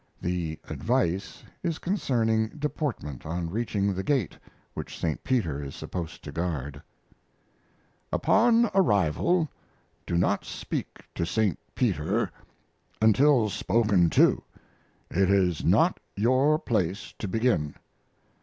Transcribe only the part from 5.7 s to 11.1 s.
supposed to guard Upon arrival do not speak